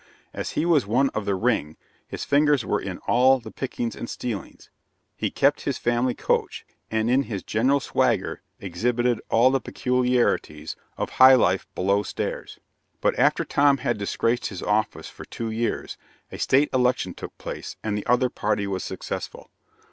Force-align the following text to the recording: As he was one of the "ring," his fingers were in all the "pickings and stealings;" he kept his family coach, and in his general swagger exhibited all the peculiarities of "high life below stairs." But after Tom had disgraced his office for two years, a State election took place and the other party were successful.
As 0.33 0.53
he 0.53 0.65
was 0.65 0.87
one 0.87 1.09
of 1.09 1.25
the 1.25 1.35
"ring," 1.35 1.77
his 2.07 2.23
fingers 2.25 2.65
were 2.65 2.81
in 2.81 2.97
all 3.07 3.39
the 3.39 3.51
"pickings 3.51 3.95
and 3.95 4.09
stealings;" 4.09 4.71
he 5.15 5.29
kept 5.29 5.61
his 5.61 5.77
family 5.77 6.15
coach, 6.15 6.65
and 6.89 7.07
in 7.07 7.21
his 7.21 7.43
general 7.43 7.79
swagger 7.79 8.41
exhibited 8.59 9.21
all 9.29 9.51
the 9.51 9.61
peculiarities 9.61 10.75
of 10.97 11.11
"high 11.11 11.35
life 11.35 11.67
below 11.75 12.01
stairs." 12.01 12.57
But 12.99 13.13
after 13.19 13.45
Tom 13.45 13.77
had 13.77 13.99
disgraced 13.99 14.47
his 14.47 14.63
office 14.63 15.07
for 15.07 15.23
two 15.25 15.51
years, 15.51 15.99
a 16.31 16.39
State 16.39 16.69
election 16.73 17.13
took 17.13 17.37
place 17.37 17.75
and 17.83 17.95
the 17.95 18.07
other 18.07 18.29
party 18.31 18.65
were 18.65 18.79
successful. 18.79 19.51